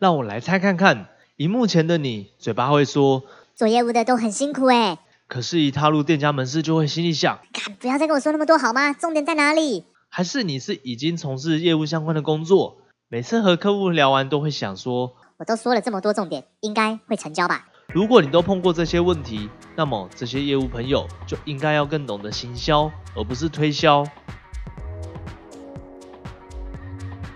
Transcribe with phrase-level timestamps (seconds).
[0.00, 3.22] 让我来猜看看，荧幕前的你嘴巴会说
[3.54, 7.38] 做业务的都很辛苦哎，可是，一踏入店家门市就会心里想，
[7.78, 8.94] 不要再跟我说那么多好吗？
[8.94, 9.84] 重点在哪里？
[10.08, 12.78] 还是你是已经从事业务相关的工作，
[13.10, 17.66] 每次和客户聊完都会想说，我都说了这么多重点，应该会成交吧？
[17.92, 24.02] 如果你都碰过这些问题，那么这些业务朋友就应该要更懂得行销，而不是推销。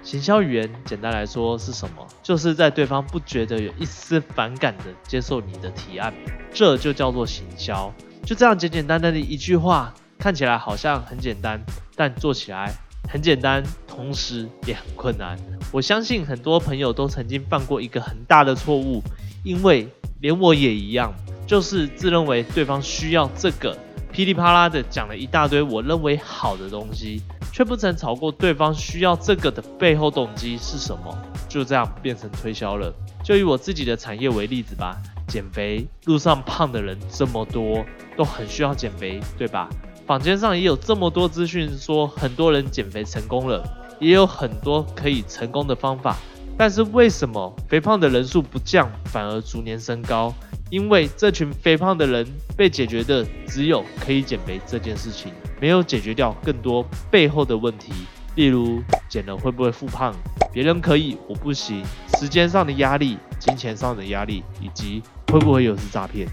[0.05, 2.07] 行销语言简单来说是什么？
[2.23, 6.12] 就是在对方不觉得有一丝反感的接受你的提案，
[6.53, 7.90] 这就叫做行销。
[8.22, 11.59] 就这样简简单单的一句话，看起来好像很简单，
[11.96, 12.71] 但做起来
[13.09, 15.39] 很简单，同时也很困难。
[15.72, 19.03] 我相信很多朋友都曾经犯过一个很大的错误，
[19.43, 19.89] 因为
[20.21, 21.14] 连我也一样，
[21.46, 23.75] 就是自认为对方需要这个，
[24.14, 27.21] 噼里啪啦的讲了一大堆我认为好的东西。
[27.53, 31.17] 却不曾吵过对方需要这个的背后动机是什么，
[31.49, 32.92] 就这样变成推销了。
[33.23, 37.84] 就以我自己的产业为例子吧，减肥路上胖的人这么多，
[38.17, 39.69] 都很需要减肥，对吧？
[40.05, 43.62] 坊间上也有这么多资讯说很多人减肥成功了，
[44.01, 46.17] 也有很多可以成功的方法，
[46.59, 50.34] 但是为什么肥胖的人数不降，反而逐年升高？
[50.70, 52.27] 因为这群肥胖的人
[52.57, 55.33] 被解决的只有可以减肥这件事情。
[55.61, 57.93] 没有解决掉更多背后的问题，
[58.34, 60.15] 例如减了会不会复胖，
[60.53, 61.83] 别人可以我不行，
[62.19, 66.27] 时间上的压力、金钱上的压力，以及会不会有是诈骗。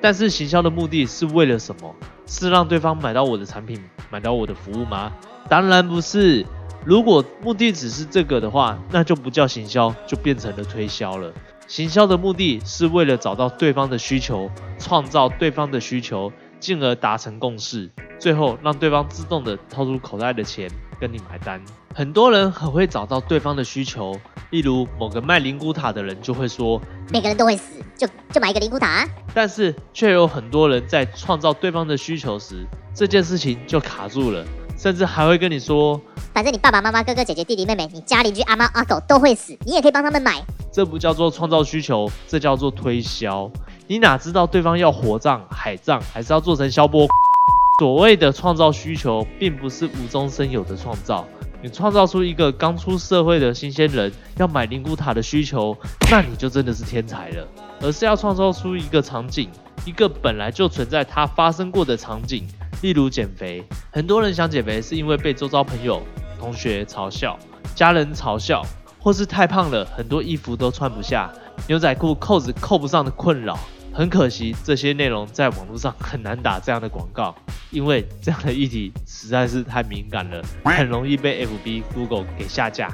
[0.00, 1.94] 但是行销的目的是为了什么？
[2.26, 5.12] 是让对方买到我的产品，买到我的服务吗？
[5.48, 6.46] 当然不是。
[6.88, 11.30] 如果目的只是这个的话，那就不叫行销，就变成了推销了。
[11.66, 20.66] 行销的目的是为了找到对方的需求，创造对方的需求，进而达成共识，最后让对方自动的掏出口袋的钱
[20.98, 21.62] 跟你买单。
[21.94, 26.80] 很多人很会找到对方的需求，例如某个卖灵骨塔的人就会说，
[27.12, 29.06] 每个人都会死，就就买一个灵骨塔。
[29.34, 34.42] 但是却有很多人在创造对方的需求时，这件事情就卡住了，
[34.78, 36.00] 甚至还会跟你说。
[36.32, 40.40] 反正你爸爸妈妈、哥哥姐姐、弟弟妹妹，你家邻居阿猫阿狗都会死，你也可以帮他们买。
[40.70, 43.50] 这不叫做创造需求，这叫做推销。
[43.88, 47.08] 你哪知道对方要火葬、海葬，还是要做成消波？
[47.80, 51.26] 所谓的创造需求，并不是无中生有的创造。
[51.60, 55.76] 你创造出一个刚出社会的新鲜人要买灵骨塔的需求，
[56.08, 57.48] 那你就真的是天才了。
[57.80, 59.48] 而是要创造出一个场景，
[59.84, 62.46] 一个本来就存在它发生过的场景。
[62.82, 66.02] 例如减肥，很多人想减肥是因为被周遭朋友。
[66.38, 67.36] 同学嘲笑，
[67.74, 68.64] 家人嘲笑，
[69.00, 71.28] 或是太胖了，很多衣服都穿不下，
[71.66, 73.58] 牛仔裤扣子扣不上的困扰。
[73.92, 77.34] 很可惜，这些内容在网络上很难打这样的广告，
[77.72, 82.88] 因为这样的议题实在是太敏感了，很容易被 FB、Google 给下架。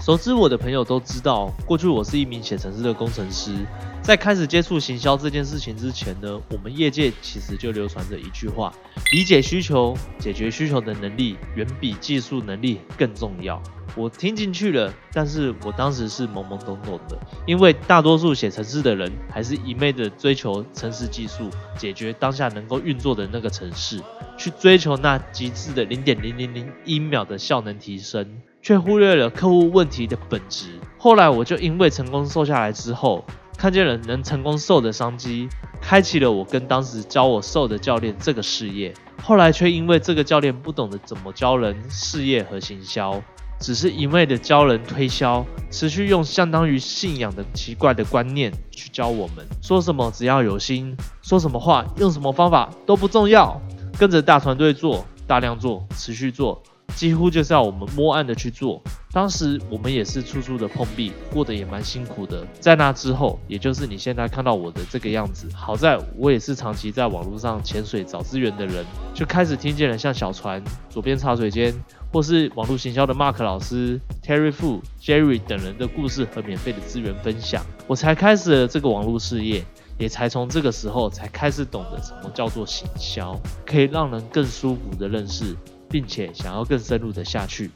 [0.00, 3.66] 熟知我的朋友都知道，过去我是一名写程式的工程师。
[4.06, 8.72] 在开始接触行销这件事情之前呢，我们业界其实就流传着一句话：
[9.10, 13.60] 理解需求、解决需求的能力，远比技术能力更重要。
[13.96, 24.00] 我听进去了，但是我当时是懵懵懂懂的，因为大多数写程式的人还是一昧的追求程式技术，解决当下能够运作的那个程式，
[24.38, 30.78] 去追求那极致的零点零零零一秒的效能提升，却忽略了客户问题的本质。
[30.96, 33.24] 后来我就因为成功瘦下来之后。
[33.56, 35.48] 看见了能成功瘦的商机，
[35.80, 38.92] 开启了我跟当时教我瘦的教练这个事业。
[39.22, 43.20] 后来却因为这个教练不懂得怎么教人事业和行销，
[43.58, 53.60] 只是一味的教人推销，持续用相当于信仰的奇怪的观念去教我们，说什么只要有心，说什么话，用什么方法都不重要，
[53.98, 56.62] 跟着大团队做，大量做，持续做。
[56.94, 58.80] 几乎就是要我们摸暗的去做。
[59.16, 62.46] 当时我们也是处处的碰壁，过得也蛮辛苦的。
[62.60, 65.48] 在那之后，也就是你现在看到我的这个样子。
[65.54, 68.84] 好在我也是长期在网络上潜水找资源的人，
[69.14, 71.72] 就开始听见了像小船、左边茶水间，
[72.12, 79.64] 或是网络行销的 Mark 老师、Terry Fu、Jerry 等人的故事和免费的资源分享，我才开始了这个网络事业，
[79.96, 85.56] 也才从这个时候才开始懂得什么叫做行销，可以让人更舒服的认识。
[85.88, 87.70] 并且想要更深入的下去。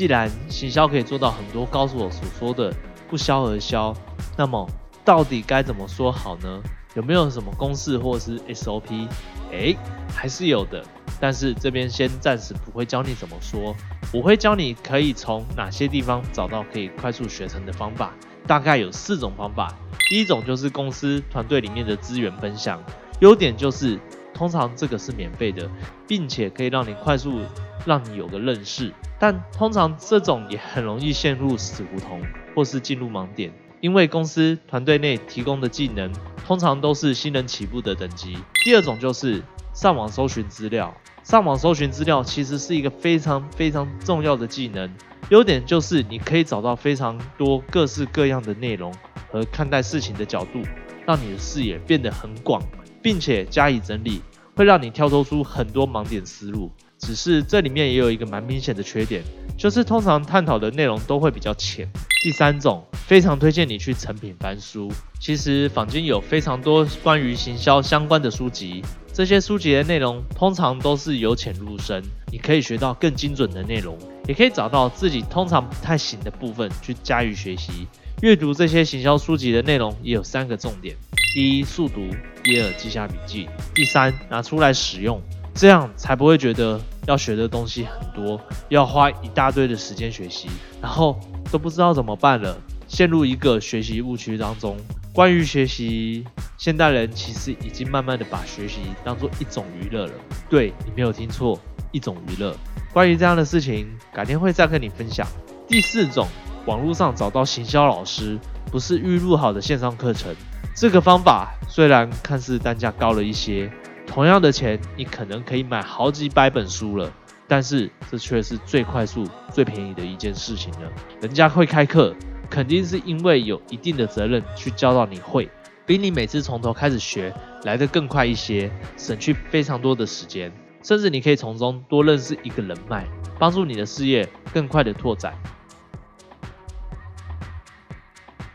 [0.00, 2.74] 既然行销可以做到很多高手所说的
[3.06, 3.94] 不销而销，
[4.34, 4.66] 那么
[5.04, 6.62] 到底该怎么说好呢？
[6.94, 9.06] 有没有什么公式或是 SOP？
[9.52, 9.76] 哎，
[10.14, 10.82] 还是有的。
[11.20, 13.76] 但是这边先暂时不会教你怎么说，
[14.10, 18.14] 我会教你可以从哪些地方找到可以快速学成的方法。
[18.46, 19.70] 大概有四种方法。
[20.08, 22.82] 第一种就是公司团队里面的资源分享，
[23.20, 24.00] 优点就是。
[24.32, 25.68] 通常这个是免费的，
[26.08, 27.40] 并且可以让你快速
[27.84, 28.92] 让你有个认识。
[29.18, 32.22] 但通常这种也很容易陷入死胡同，
[32.54, 36.10] 或是进入盲点，因为公司团队内提供的技能
[36.46, 38.38] 通常都是新人起步的等级。
[38.64, 39.42] 第二种就是
[39.74, 44.90] 上网搜寻资料，上网搜寻资料其实是一个非常非常重要的技能。
[45.28, 48.92] 优点就是你可以找到非常多各式各样的内容
[49.30, 50.60] 和看待事情的角度，
[51.06, 52.60] 让你的视野变得很广，
[53.00, 54.20] 并且加以整理，
[54.56, 56.72] 会让你跳脱出很多盲点思路。
[57.00, 59.22] 只是这里面也有一个蛮明显的缺点，
[59.56, 61.88] 就是通常探讨的内容都会比较浅。
[62.22, 64.92] 第三种，非常推荐你去成品翻书。
[65.18, 68.82] 其实坊间有非常多关于行销相关的书籍，
[69.12, 73.98] 这些书籍的内容通常都是由浅入深，你可以学到更精准的内容，
[74.28, 77.88] 也可以找到自己通常不太行的部分去加以学习。
[78.22, 80.94] 阅读这些行销书籍的内容也有三个重点：
[81.34, 82.02] 第一，速读；
[82.44, 85.18] 第二，记下笔记；第三，拿出来使用。
[85.54, 90.48] 这样才不会觉得要学的东西很多，要花一大堆的时间学习，
[90.80, 91.18] 然后
[91.50, 92.56] 都不知道怎么办了，
[92.88, 94.76] 陷入一个学习误区当中。
[95.12, 96.24] 关于学习，
[96.56, 100.12] 现代人其实已经慢慢的把学习当做一种娱乐了。
[100.48, 101.58] 对你没有听错，
[101.90, 102.56] 一种娱乐。
[102.92, 105.26] 关于这样的事情，改天会再跟你分享。
[105.66, 106.26] 第四种，
[106.64, 108.38] 网络上找到行销老师，
[108.70, 110.34] 不是预录好的线上课程。
[110.76, 113.70] 这个方法虽然看似单价高了一些。
[114.10, 117.08] 同样的钱，你可能可以买好几百本书了，
[117.46, 120.90] 但是这却是最快速、最便宜的一件事情了。
[121.20, 122.12] 人家会开课，
[122.50, 125.48] 肯定是因为有一定的责任去教到你会，
[125.86, 130.52] 比你每次从头开始学来的更快一些，省去非常多的时间，
[130.82, 133.06] 甚至你可以从中多认识一个人脉，
[133.38, 135.32] 帮助你的事业更快的拓展。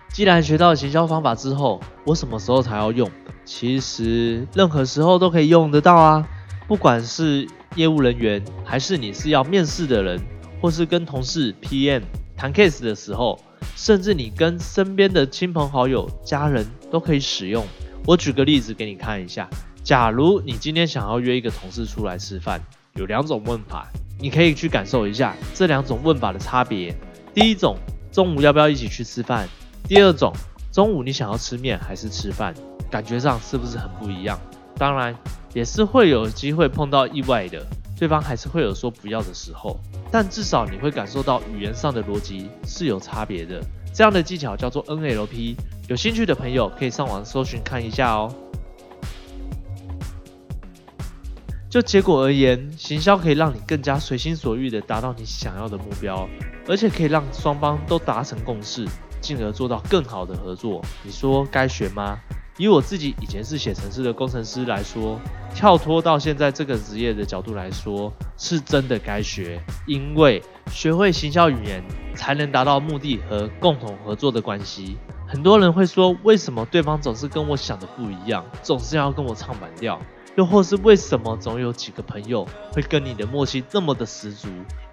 [0.10, 3.10] 既然学到行销方法之后，我什么时候才要用？
[3.45, 6.27] 其实任何时候都可以用得到啊，
[6.68, 10.19] 不管是业务人员，还是你是要面试的人，
[10.59, 12.01] 或是跟同事、PM
[12.36, 13.39] 谈 case 的时候，
[13.75, 17.65] 甚至你跟身边的亲朋好友、家人都可以使用。
[18.06, 19.50] 我举个例子给你看一下，
[19.83, 22.59] 假如你今天想要约一个同事出来吃饭，
[22.95, 23.88] 有两种问法，
[24.19, 26.95] 你可以去感受一下这两种问法的差别。
[27.33, 27.77] 第一种，
[28.12, 29.47] 中午要不要一起去吃饭？
[29.88, 30.33] 第二种，
[30.75, 32.54] 中午你想要吃面还是吃饭？
[32.92, 34.38] 感觉上是不是很不一样？
[34.75, 35.16] 当然
[35.54, 37.66] 也是会有机会碰到意外的，
[37.98, 39.80] 对方还是会有说不要的时候，
[40.12, 43.63] 但至少你会感受到语言上的逻辑是有差别的。
[43.94, 45.56] 这样的技巧叫做 NLP，
[45.88, 48.36] 有兴趣的朋友可以上网搜寻看一下哦。
[51.69, 56.28] 就结果而言，行销可以让你更加随心所欲的达到你想要的目标，
[56.68, 58.86] 而且可以让双方都达成共识，
[59.25, 60.80] 进而做到更好的合作。
[61.01, 62.19] 你说该学吗？
[62.57, 65.19] 以我自己以前是写程式的工程师来说，
[65.54, 70.42] 跳脱到现在这个职业的角度来说，是真的该学，因为
[70.72, 71.83] 学会行销语言，
[72.13, 74.95] 才能达到目的和共同合作的关系。
[75.28, 80.00] 很多人会说，为什么对方总是跟我想的不一样，总是要跟我唱反调？
[80.38, 84.48] 又或是为什么总有几个朋友会跟你的默契那么的十足？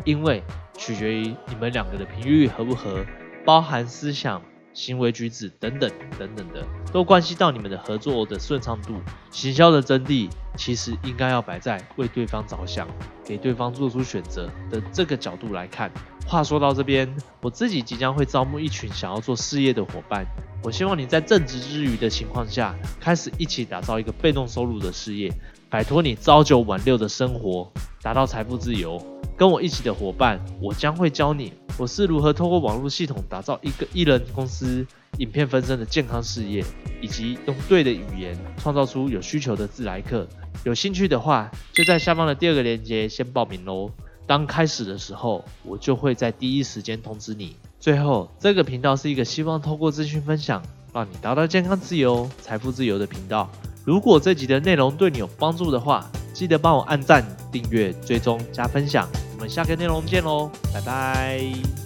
[0.04, 0.42] 因为
[0.76, 3.04] 取决于你们两个的频率合不合，
[3.44, 4.42] 包含思想。
[4.74, 8.94] 行为举止等等等等的，都关系到你们的合作的顺畅度。
[9.30, 12.88] 行销的真谛，其实应该要摆在为对方着想，
[13.22, 15.90] 给对方做出选择的这个角度来看。
[16.26, 20.24] 话说到这边，我自己即将会招募一群想要做事业的伙伴。
[20.62, 25.30] 我希望你在正职之余的情况下，开始一起打造一个被动收入的事业，
[25.72, 29.02] 摆脱你朝九晚六的生活，达到财富自由。
[29.38, 31.50] 跟我一起的伙伴，我将会教你。
[31.78, 34.86] 我是如何透过网络系统打造一个艺人公司、
[35.16, 36.62] 影片分身的健康事业，
[37.00, 40.28] 以及用对的语言创造出有需求的自来客。
[40.62, 43.90] 有兴趣的话，就在下方的第二个链接先报名喽。
[44.26, 47.56] 当开始的时候，我就会在第一时间通知你。
[47.80, 50.62] 最后，这个频道是一个希望透过资讯分享，
[50.92, 53.50] 让你达到健康自由、财富自由的频道。
[53.84, 59.08] 如果这集的内容对你有帮助的话，记得帮我按赞、订阅、追踪、加分享。
[59.34, 61.81] 我们下个内容见喽，拜拜。